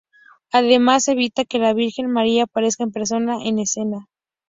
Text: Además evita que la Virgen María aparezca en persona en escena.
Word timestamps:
Además 0.51 1.07
evita 1.09 1.45
que 1.45 1.59
la 1.59 1.75
Virgen 1.75 2.09
María 2.11 2.45
aparezca 2.45 2.83
en 2.83 2.91
persona 2.91 3.37
en 3.43 3.59
escena. 3.59 4.07